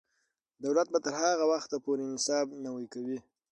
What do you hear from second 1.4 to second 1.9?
وخته